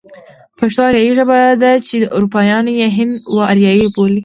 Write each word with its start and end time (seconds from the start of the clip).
پښتو 0.57 0.81
آريايي 0.89 1.11
ژبه 1.19 1.39
ده 1.61 1.71
چې 1.87 1.95
اروپايان 2.17 2.65
يې 2.79 2.87
هند 2.97 3.13
و 3.33 3.35
آريايي 3.51 3.85
بولي. 3.95 4.19